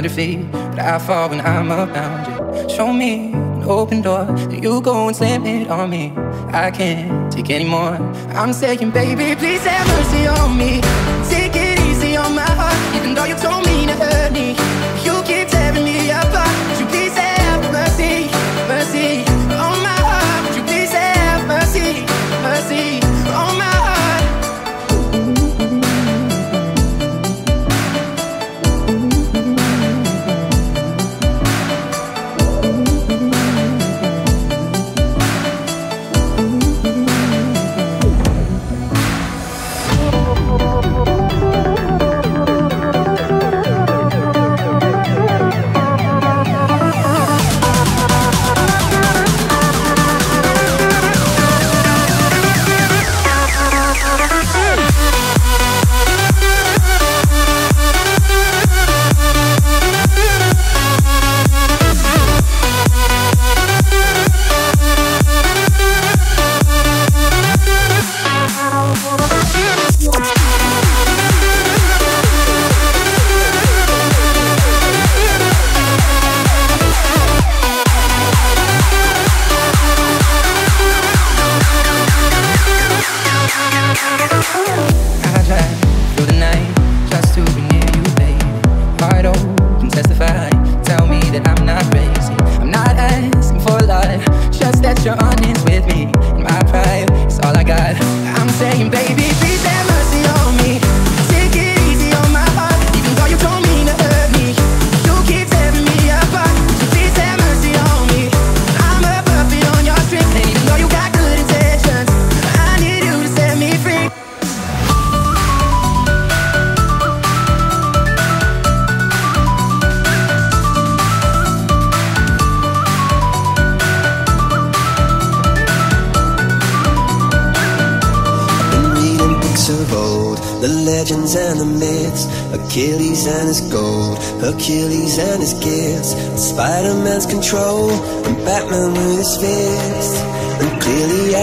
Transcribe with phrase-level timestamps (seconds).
[0.00, 2.68] hard to feed, but I fall when I'm around you.
[2.74, 6.12] Show me an open door and you go and slam it on me.
[6.52, 7.96] I can't take anymore.
[8.34, 10.80] I'm saying, baby, please have mercy on me.
[11.28, 14.56] Take it easy on my heart, even though you told me to hurt me.
[15.04, 16.54] You keep tearing me apart.
[16.68, 18.30] Would you please have mercy,
[18.72, 19.08] mercy
[19.66, 20.40] on my heart?
[20.46, 22.06] Would you please have mercy,
[22.42, 23.09] mercy?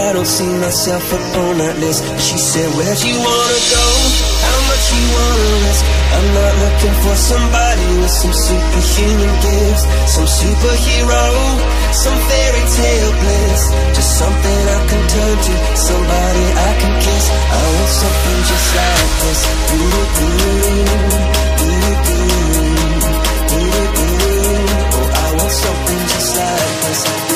[0.08, 2.00] I don't see myself up on that list.
[2.16, 3.84] She said, Where'd you wanna go?
[4.40, 5.84] How much you wanna risk?
[6.16, 11.24] I'm not looking for somebody with some superhuman gifts, some superhero,
[11.92, 13.62] some fairy tale bliss.
[13.92, 17.24] Just something I can turn to, somebody I can kiss.
[17.28, 19.40] I want something just like this.
[19.76, 21.04] Ooh, ooh, ooh,
[21.68, 22.00] ooh,
[23.60, 24.24] ooh, ooh.
[24.88, 27.27] Oh, I want something just like this.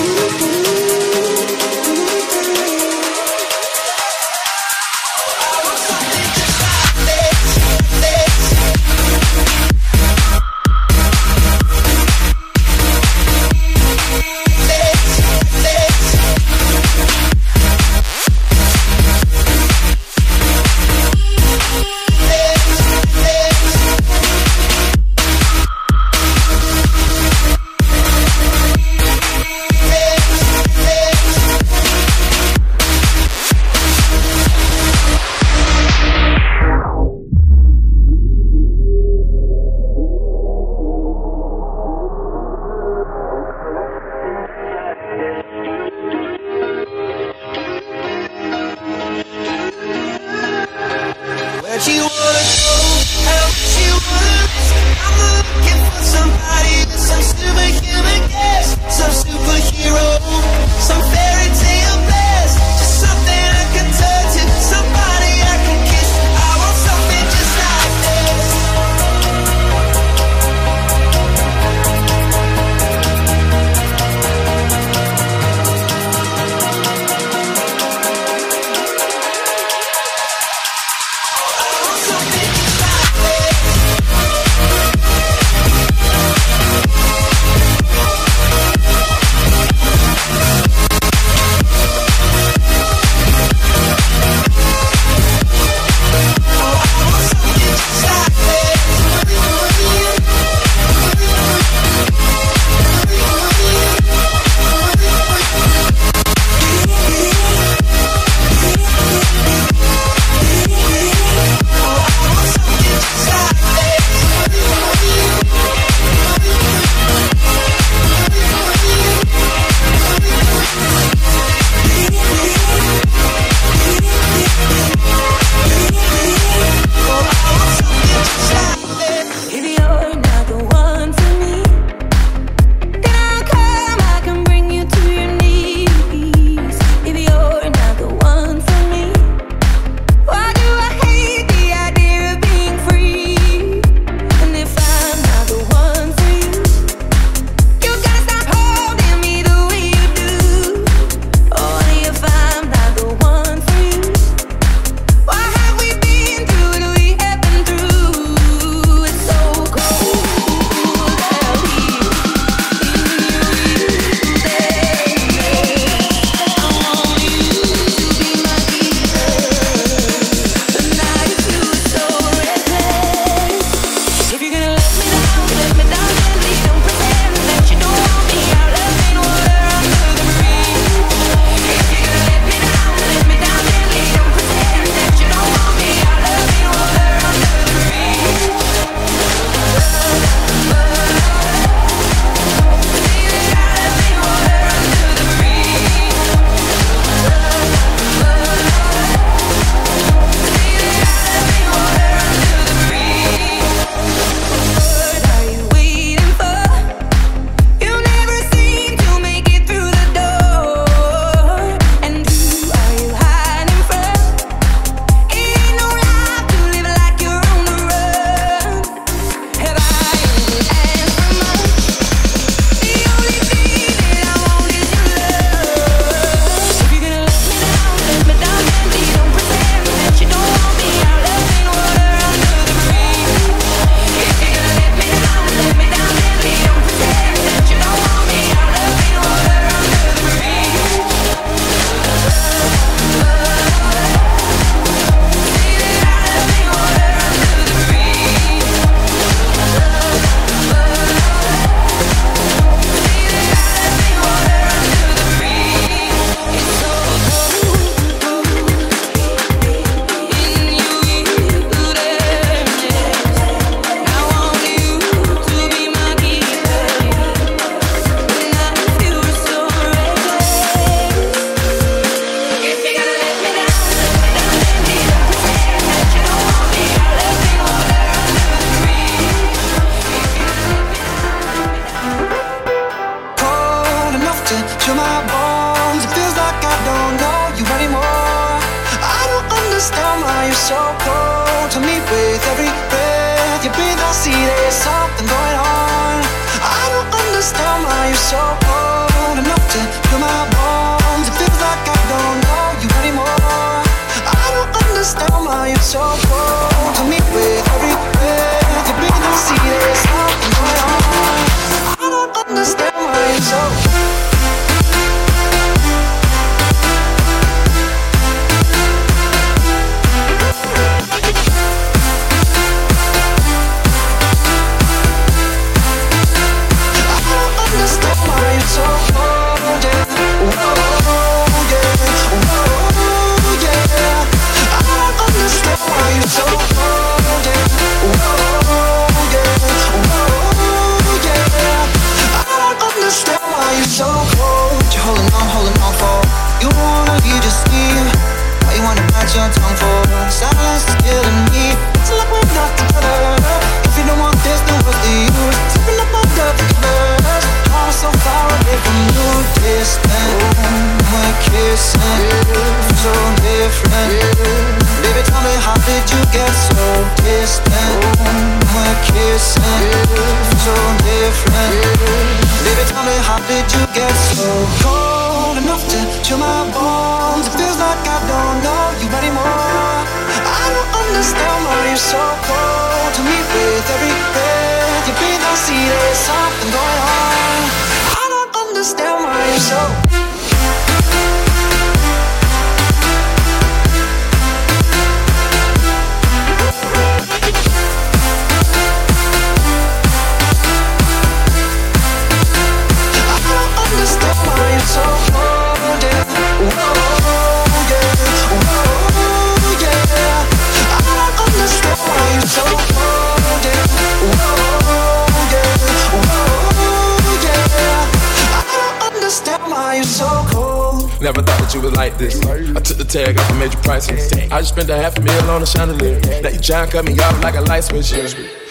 [423.92, 424.32] Priceless.
[424.50, 426.18] I just spent a half a meal on a chandelier.
[426.40, 428.10] Now you trying to cut me off like a light switch.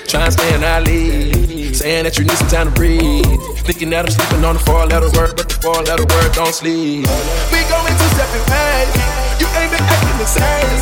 [0.09, 1.75] Trying to stay in our league.
[1.75, 3.29] Saying that you need some time to breathe.
[3.67, 6.53] Thinking that I'm sleeping on the four letter word, but the four letter word don't
[6.53, 7.05] sleep.
[7.53, 8.89] We going two separate ways.
[9.37, 10.73] You ain't been acting the same.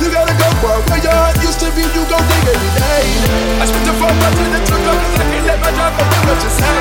[0.00, 0.76] You gotta go, boy.
[0.92, 3.04] Where your heart used to be, you gon' dig every day.
[3.60, 6.04] I spent the four months in the truck, cause I can't let my job go
[6.04, 6.80] do what you say.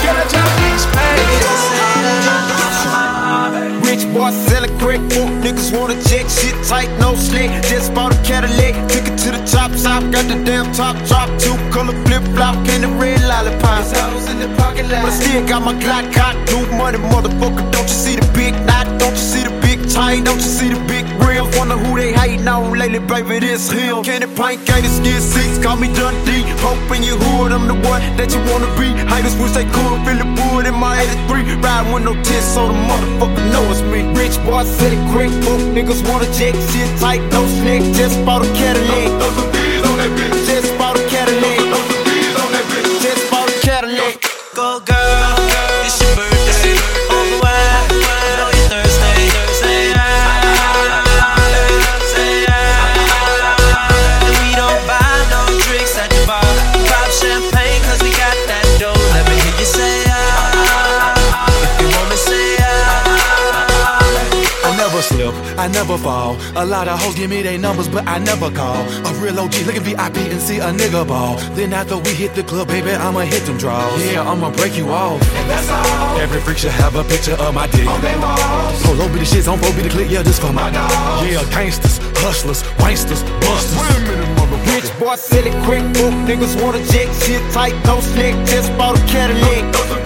[0.00, 0.84] Get a job, each
[3.34, 7.50] Rich boy selling crack, fuck niggas wanna check shit tight, no slick.
[7.70, 11.28] Just bought a Cadillac, took it to the top top, got the damn top drop,
[11.38, 13.82] two color flip flop, and the red lollipop.
[14.30, 17.64] in the lot, but I still got my Glock cock, new money, motherfucker.
[17.72, 18.86] Don't you see the big knot?
[19.00, 20.24] Don't you see the big chain?
[20.24, 21.44] Don't you see the big rim?
[21.56, 24.02] Wonder who they hating on lately, baby, this him.
[24.02, 26.42] Candy Pint, Gator Skin Six, call me Dundee.
[26.64, 28.88] Hope in your hood, I'm the one that you wanna be.
[29.10, 31.54] Haters wish they could feel the wood in my 83.
[31.62, 34.02] Riding with no tits, so the motherfucker know it's me.
[34.18, 37.82] Rich boy, city quick, book niggas wanna jack shit tight, no slick.
[37.94, 39.53] Just bought a Cadillac.
[65.56, 66.36] I never fall.
[66.56, 68.82] A lot of hoes give me their numbers, but I never call.
[69.06, 71.36] A real OG look at VIP and see a nigga ball.
[71.54, 74.04] Then after we hit the club, baby, I'ma hit them draws.
[74.04, 75.20] Yeah, I'ma break you off.
[75.38, 76.18] And that's all.
[76.18, 77.86] Every freak should have a picture of my dick.
[77.86, 78.82] On their walls.
[78.82, 80.90] Polo be the shits on 4 be the click, yeah, this for my dog.
[81.26, 83.78] Yeah, gangsters, hustlers, wanksters, busters.
[83.78, 84.34] Wait a minute,
[84.74, 88.34] Rich boy, silly quick, book niggas wanna jack shit tight, no slick.
[88.46, 90.03] Just bought a Cadillac.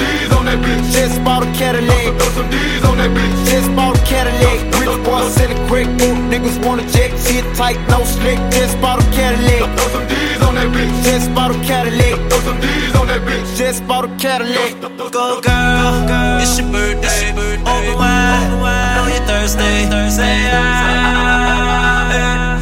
[0.49, 0.93] That bitch.
[0.93, 2.17] Just bought a Cadillac.
[2.17, 3.37] Throw some D's on that bitch.
[3.51, 4.59] Just bought a Cadillac.
[4.81, 8.39] Rich boy, silly quick, book niggas wanna jack shit tight, no slick.
[8.57, 9.69] Just bought a Cadillac.
[9.77, 10.93] Throw some D's on that bitch.
[11.05, 12.17] Just bought a Cadillac.
[12.31, 13.57] Throw some D's on that bitch.
[13.57, 14.73] Just bought a Cadillac.
[15.13, 17.33] Go girl, it's your birthday.
[17.69, 18.49] Over wine,
[18.97, 19.87] know you're Thursday.
[19.93, 20.39] Thursday,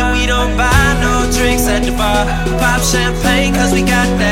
[0.00, 2.26] And we don't buy no drinks at the bar.
[2.58, 4.31] Pop champagne, cause we got that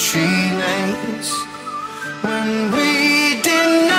[0.00, 1.30] Tree nights
[2.22, 3.89] when we didn't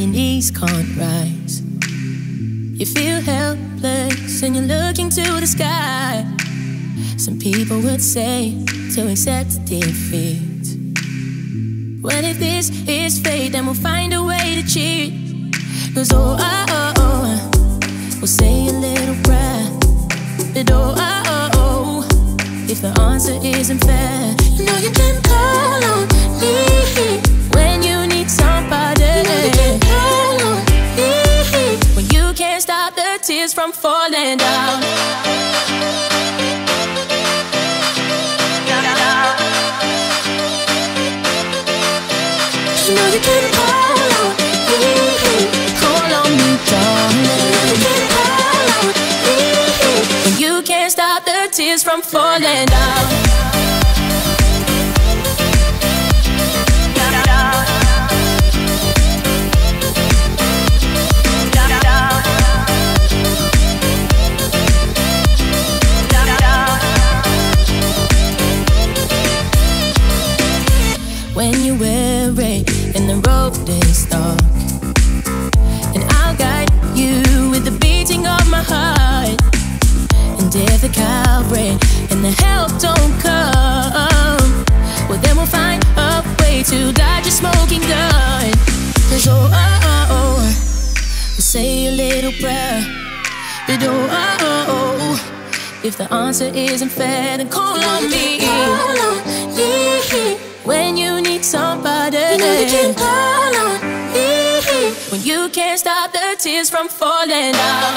[0.00, 1.60] and your knees can't rise.
[2.78, 6.24] You feel helpless and you're looking to the sky.
[7.16, 10.76] Some people would say to accept defeat.
[12.00, 13.50] What if this is fate?
[13.50, 15.14] Then we'll find a way to cheat.
[15.96, 17.80] Cause oh, oh, oh, oh,
[18.18, 19.66] we'll say a little prayer.
[20.54, 22.06] But oh, oh, oh, oh,
[22.68, 26.06] if the answer isn't fair, you know you can call on
[26.38, 27.18] me
[27.54, 29.02] when you need somebody.
[29.46, 29.87] You can call
[33.48, 34.80] tears from falling down.
[42.88, 43.44] Know you can
[46.14, 46.32] on
[46.72, 47.36] on me,
[50.38, 53.27] you can't stop the tears from falling down.
[80.88, 81.76] And the Calvary
[82.10, 84.64] and the help don't come,
[85.08, 88.52] well then we'll find a way to dodge a smoking gun.
[89.10, 92.82] Cause oh, uh, uh, oh, oh, oh, we'll say a little prayer.
[93.66, 94.66] But oh, oh, oh,
[95.00, 95.18] oh,
[95.84, 98.38] if the answer isn't fair, then call on me.
[98.40, 99.16] Call on
[99.56, 102.16] me when you need somebody.
[102.16, 103.80] You know you can call on
[104.14, 104.60] me
[105.10, 107.94] when you can't stop the tears from falling down.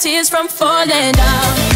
[0.00, 1.69] Tears from falling down.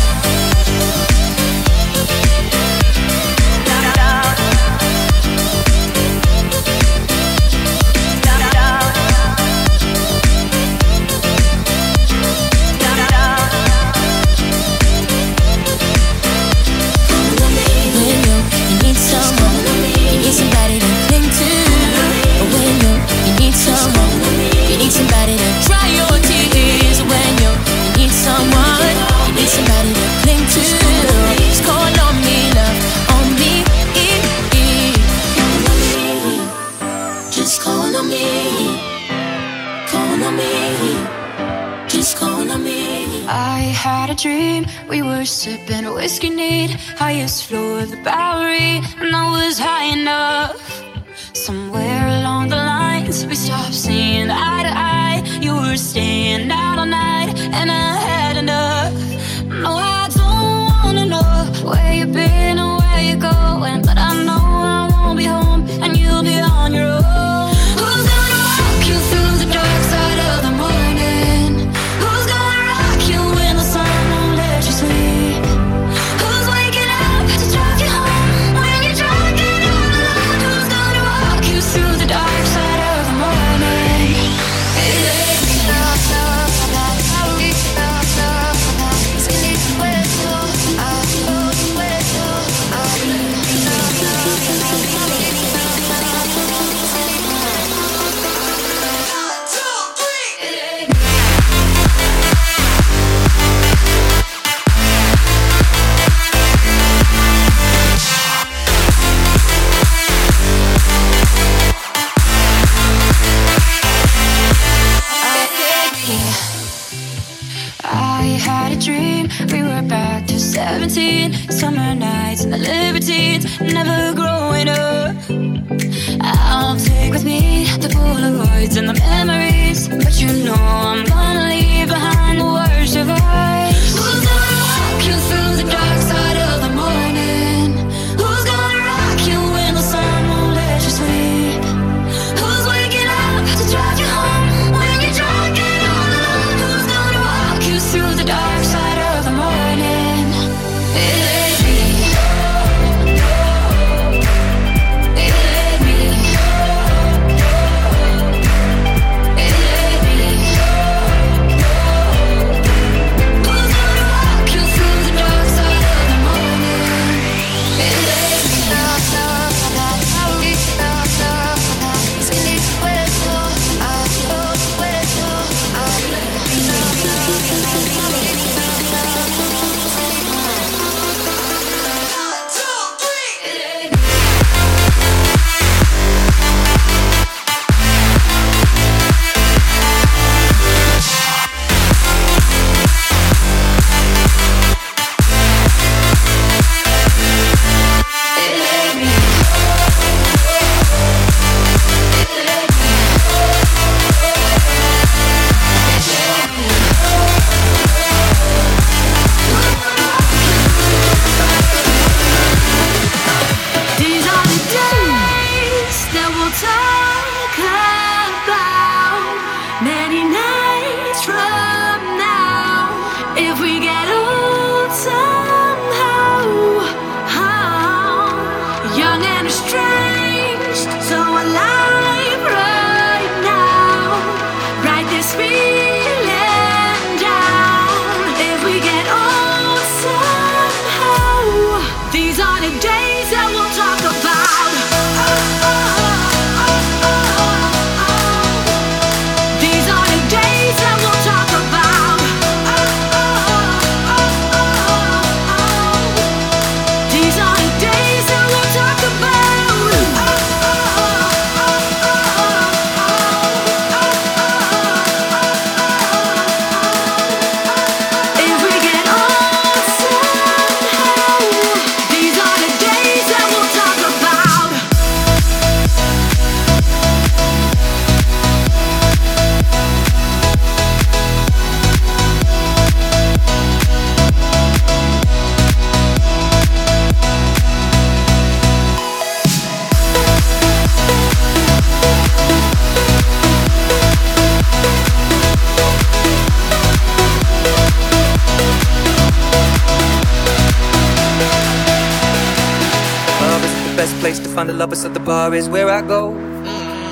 [304.65, 306.33] Find the lovers at the bar is where I go.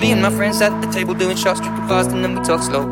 [0.01, 2.63] Me and my friends at the table doing shots, drinking fast, and then we talk
[2.63, 2.85] slow.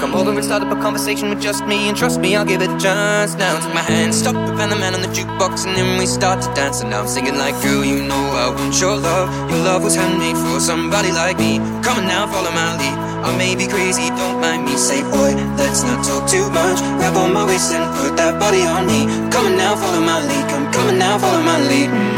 [0.00, 2.60] Come over and start up a conversation with just me, and trust me, I'll give
[2.60, 3.34] it a chance.
[3.34, 6.42] Now take my hand, stop and the man on the jukebox, and then we start
[6.42, 6.82] to dance.
[6.82, 9.28] And now I'm singing like, girl, you know I want your love.
[9.50, 11.58] Your love was handmade for somebody like me.
[11.82, 12.96] Come on now, follow my lead.
[13.24, 14.76] I may be crazy, don't mind me.
[14.76, 16.78] Say, boy, let's not talk too much.
[17.00, 19.08] Grab on my waist and put that body on me.
[19.32, 20.44] Come on now, follow my lead.
[20.50, 22.17] Come, on now, follow my lead.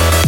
[0.00, 0.23] Bye.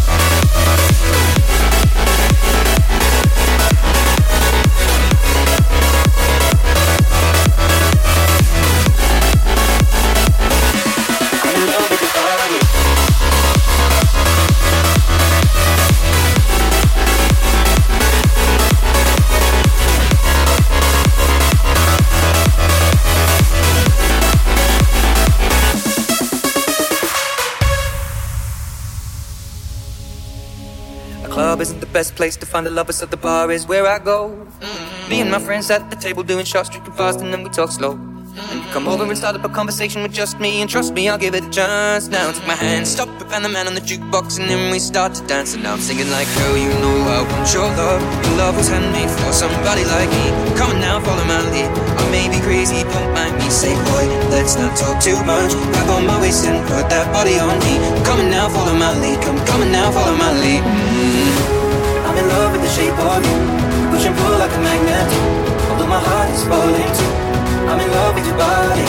[31.97, 34.19] Best place to find the lovers, so the bar is where I go.
[34.29, 35.09] Mm-hmm.
[35.11, 37.71] Me and my friends at the table doing shots, drinking fast, and then we talk
[37.71, 37.93] slow.
[38.51, 41.09] And you come over and start up a conversation with just me, and trust me,
[41.09, 42.09] I'll give it a chance.
[42.09, 44.79] Now take my hand, stop it, and the man on the jukebox, and then we
[44.79, 45.55] start to dance.
[45.55, 48.03] And now I'm singing like, girl, you know I want your love.
[48.27, 50.27] Your love was handmade for somebody like me.
[50.59, 51.71] Come on now, follow my lead.
[51.97, 53.49] I may be crazy, don't mind me.
[53.49, 54.05] Say, boy,
[54.37, 55.57] let's not talk too much.
[55.73, 57.81] Grab on my waist and put that body on me.
[58.05, 59.17] Come on now, follow my lead.
[59.25, 60.96] Come, come on now, follow my lead.
[62.27, 63.39] I'm in love with the shape of you.
[63.95, 65.07] Push and pull like a magnet.
[65.71, 67.15] Although my heart is falling too.
[67.71, 68.83] I'm in love with your body.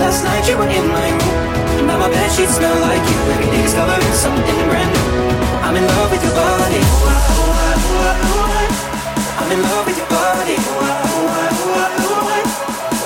[0.00, 1.84] Last night you were in my room.
[1.84, 3.18] Now my bed sheets smell like you.
[3.28, 5.04] Every day discovering something brand new.
[5.60, 6.80] I'm in love with your body.
[9.36, 10.56] I'm in love with your body.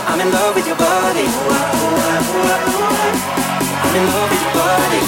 [0.06, 1.26] I'm in love with your body.
[3.82, 5.02] I'm in love with your body.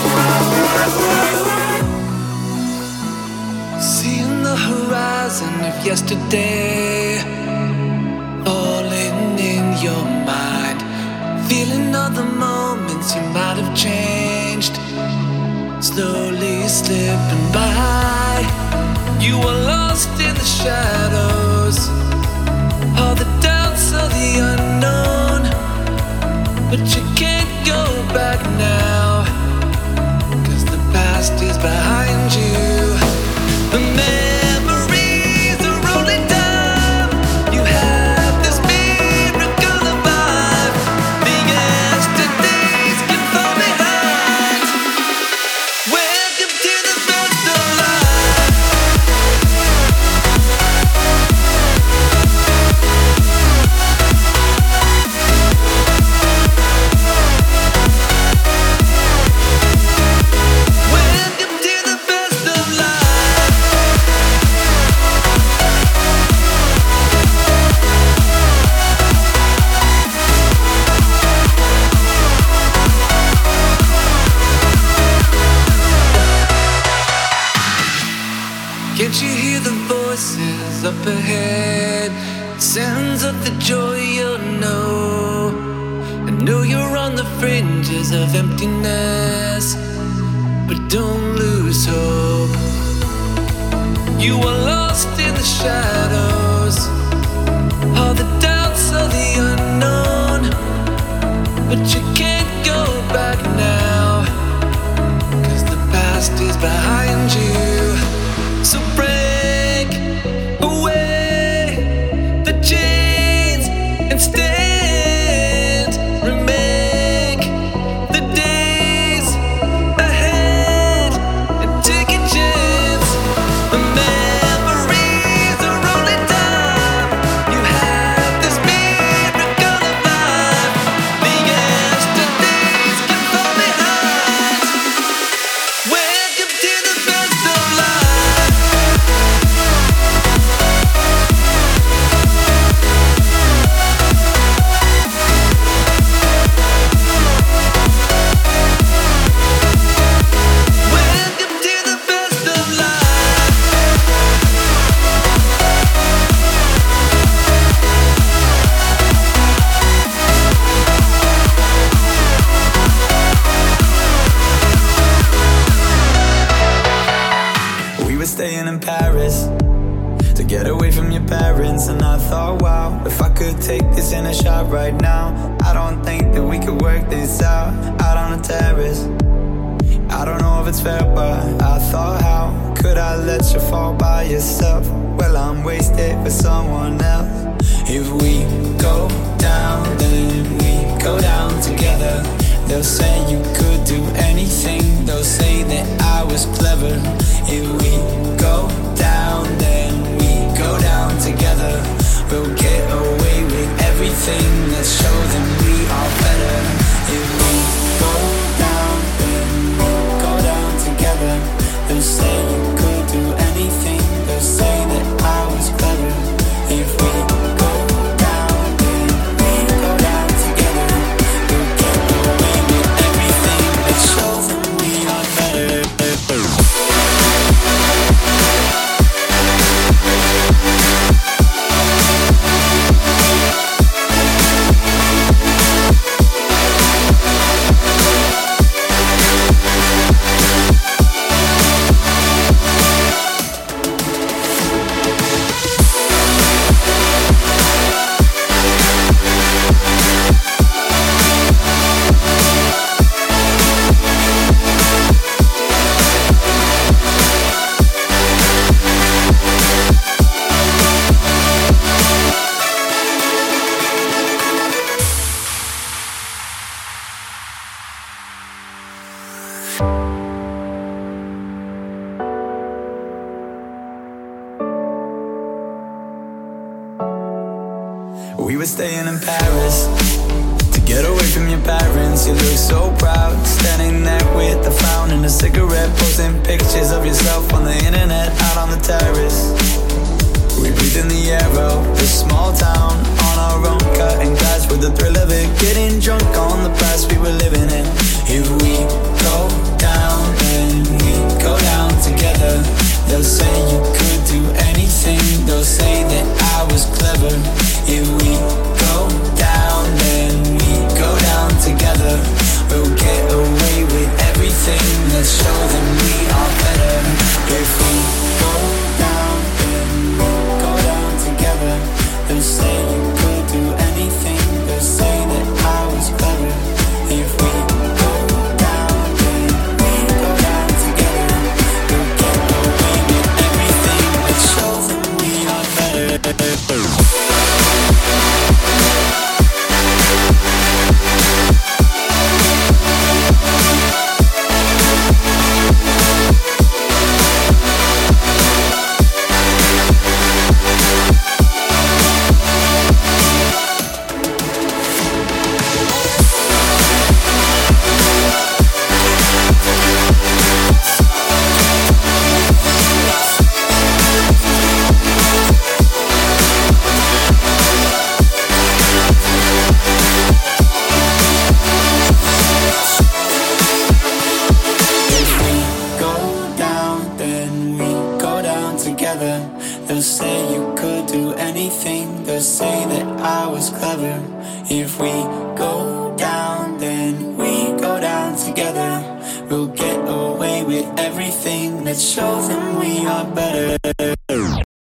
[4.68, 7.16] Horizon of yesterday
[8.44, 10.78] falling in your mind.
[11.48, 14.74] Feeling all the moments you might have changed.
[15.82, 18.44] Slowly slipping by.
[19.18, 21.78] You are lost in the shadows.
[23.00, 25.40] All the doubts of the unknown.
[26.70, 27.07] But you